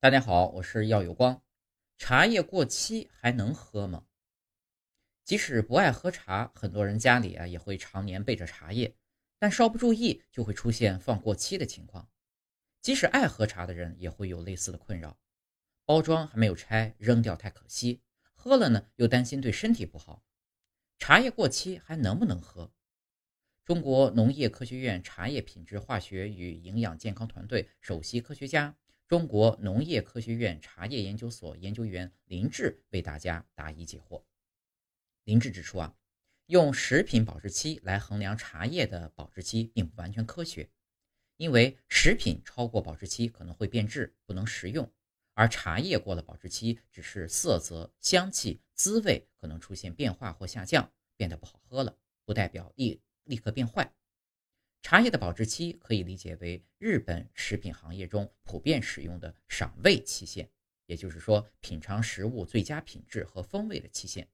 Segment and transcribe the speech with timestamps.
[0.00, 1.42] 大家好，我是耀有光。
[1.96, 4.06] 茶叶过期还能喝吗？
[5.24, 8.94] 即使不爱喝茶，很多人家里啊也会常年备着茶叶，
[9.40, 12.08] 但稍不注意就会出现放过期的情况。
[12.80, 15.18] 即使爱喝茶的人也会有类似的困扰：
[15.84, 18.00] 包装还没有拆，扔掉太可惜；
[18.34, 20.22] 喝了呢，又担心对身体不好。
[21.00, 22.72] 茶叶过期还能不能喝？
[23.64, 28.76] 中国农业科学院茶叶品质化学与营养健康团队首席科学家。
[29.08, 34.22] 中国农业科学院茶叶研究所研究员林志为大家答疑解惑。
[35.24, 35.96] 林志指出啊，
[36.44, 40.68] 用食品保质期来衡量茶叶的保质期并不完全科学，
[41.38, 44.84] 因为食品超过保质期可能会变质，不能食用；
[45.32, 51.96] 而茶叶过了保质期，只是色泽、香气、滋味可能出现变化或下降，变得不好喝了，
[52.26, 53.90] 不代表立立刻变坏。
[54.80, 60.48] 茶叶的保质期可以理解为日本食品行业中普遍使用的赏味期限，
[60.86, 64.26] 也就是说，品尝食物最佳品质和风味的期限。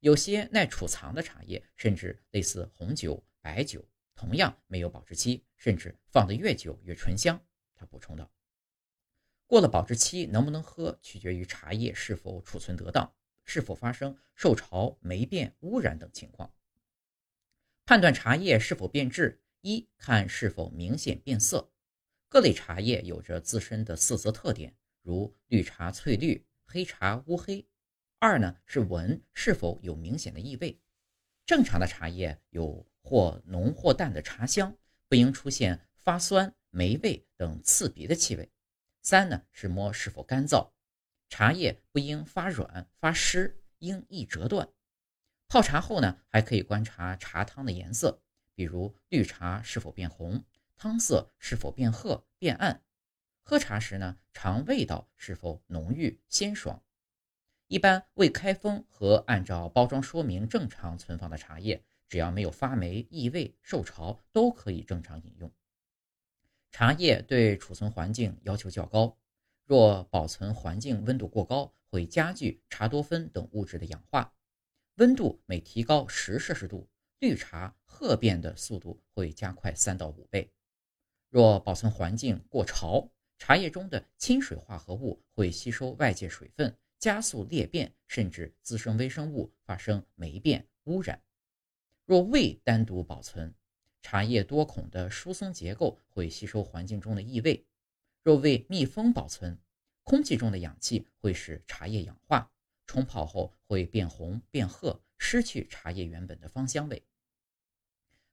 [0.00, 7.38] 有些耐储藏的茶叶，甚至类似红酒、白酒，同样没有保质期，甚至放得越久越醇香。
[7.74, 8.30] 他补充道
[9.46, 13.14] ：“过了保质期能不能喝，取决于茶叶是否储存得当，
[13.44, 16.54] 是否发生受潮、霉变、污染等情况。
[17.84, 21.72] 判断茶叶是否变质。”一看是否明显变色，
[22.28, 27.66] 各类茶叶有着自身的色泽特点，如绿茶翠绿，黑茶乌黑。
[28.20, 30.80] 二呢是闻是否有明显的异味，
[31.44, 38.48] 正常的茶叶有或浓或淡的茶香，不应出现发酸、霉味等刺鼻的气味。
[39.02, 40.70] 三呢是摸是否干燥，
[41.28, 44.68] 茶叶不应发软发湿，应易折断。
[45.48, 48.22] 泡茶后呢还可以观察茶汤的颜色。
[48.56, 50.42] 比如绿茶是否变红，
[50.76, 52.82] 汤色是否变褐变暗，
[53.42, 56.82] 喝茶时呢，尝味道是否浓郁鲜爽。
[57.68, 65.52] 一般未开封和按照包装说明正常存放的茶叶，只要没有发霉异味受潮，都可以正常饮用。
[66.70, 69.18] 茶叶对储存环境要求较高，
[69.64, 74.32] 若保存环境温度过高，会加剧茶多酚等物质的氧化。
[74.96, 76.88] 温度每提高十摄氏度。
[77.18, 80.52] 绿茶褐变的速度会加快三到五倍。
[81.30, 91.22] 若保存环境过潮，茶叶中的亲水化合物会吸收外界水分，加速裂变，甚至滋生微生物，发生霉变污染。
[92.04, 93.54] 若未单独保存，
[94.00, 97.66] 茶叶多孔的疏松结构会吸收环境中的异味。
[98.22, 99.58] 若未密封保存，
[100.04, 102.50] 空气中的氧气会使茶叶氧化，
[102.86, 105.00] 冲泡后会变红变褐。
[105.18, 107.04] 失去茶叶原本的芳香味。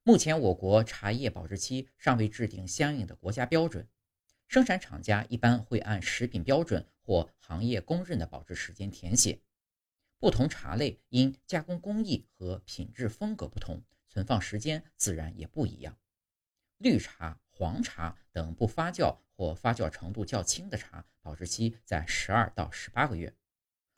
[0.04, 3.88] 目前，我国茶叶保质期尚未制定相应的国家标准，
[4.48, 9.42] 生产厂家一般会按食品标准或行业公认的保质时间填写。
[10.20, 15.98] 不同茶类因加工工艺和品质风格不同，存放时间自然也不一样。
[16.78, 23.32] 绿茶、黄茶等不发酵或发酵程度较轻的茶，保质期在十二到十八个月；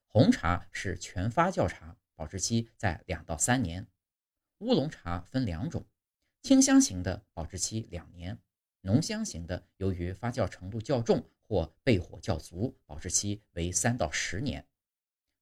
[0.08, 1.98] 红茶是全发酵茶。
[2.16, 3.86] 保质期在两到三年，
[4.60, 5.86] 乌龙茶分两种，
[6.42, 8.40] 清香型的保质期两年，
[8.82, 14.66] 浓香型的由于发酵程度较重或焙火较足，保质期为三到十年。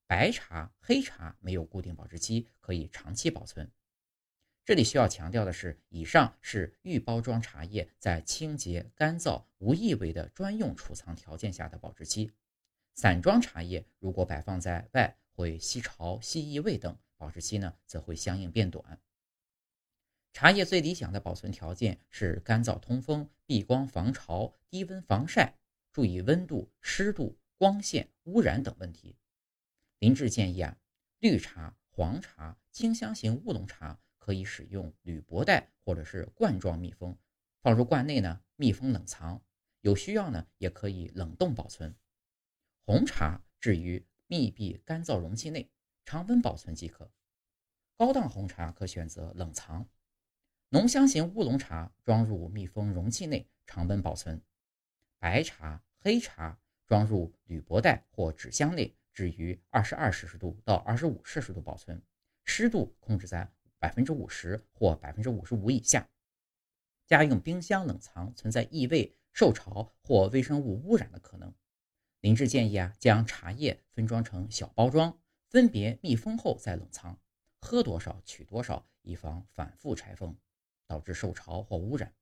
[0.07, 3.71] 白茶、黑茶没有固定保质期，可以长期保存。
[4.65, 12.31] 这里需要强调的是，以上是预包装茶叶在清洁、干燥、无异味的专用储藏条件下的保质期。
[12.95, 18.99] 散装茶叶如果摆放在外，会吸潮、吸异味等，保质期呢则会相应变短。
[20.31, 25.55] 茶叶最理想的保存条件是干燥通风、避光防潮、低温防晒，
[25.91, 29.15] 注意温度、湿度、光线、污染等问题。
[29.99, 30.77] 林志建议啊，
[31.19, 37.17] 绿茶、黄茶、清香型乌龙茶可以使用铝箔袋或者是罐装密封，
[37.61, 39.41] 放入罐内呢密封冷藏，
[39.81, 41.95] 有需要呢也可以冷冻保存。
[42.85, 44.05] 红茶置于。
[44.27, 45.69] 密闭干燥容器内
[46.05, 47.11] 常温保存即可。
[47.95, 49.87] 高档红茶可选择冷藏。
[50.69, 54.41] 浓香型乌龙茶装入密封容器内常温保存。
[55.19, 62.01] 白茶、黑茶装入铝箔袋或纸箱内，置于二十二摄氏度到二十五摄氏度保存，
[62.43, 66.09] 湿度控制在百分之五十或百分之五十五以下。
[67.05, 71.53] 家用冰箱冷藏存在异味、受潮或微生物污染的可能。
[72.23, 77.19] 林志建议啊，将茶叶分装成小包装，分别密封后再冷藏，
[77.59, 80.33] 喝多少取多少，以防反复拆封，
[80.87, 82.13] 导致受潮或污染。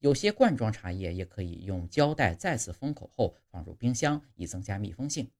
[0.00, 5.30] 有些罐装茶叶也可以用胶带再次封口后放入冰箱，以增加密封性。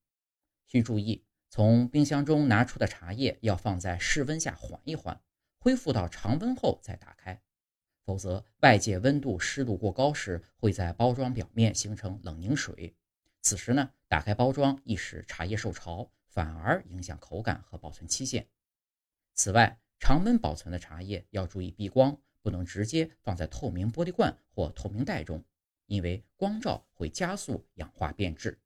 [0.67, 5.21] 需注意，从冰箱中拿出的茶叶要放在室温下缓一缓，
[5.59, 7.43] 恢复到常温后再打开，
[8.03, 12.97] 否则外界温度湿度过高时，会在包装表面形成冷凝水。
[13.44, 18.49] 此时呢，打开包装易使茶叶受潮，反而影响口感和保存期限。
[19.35, 25.44] 此外，常温保存的茶叶要注意避光，不能直接放在透明玻璃罐或透明袋中，
[25.85, 28.58] 因为光照会加速氧化变质。